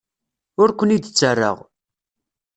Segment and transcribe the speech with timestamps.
[0.61, 1.57] Ur ken-id-ttarraɣ.